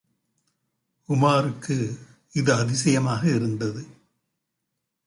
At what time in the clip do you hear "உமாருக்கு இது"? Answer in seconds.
1.09-2.53